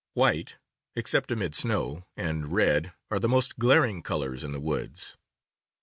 [0.15, 0.57] White
[0.95, 5.15] (except amid snow) and red are the most glaring colors in the woods.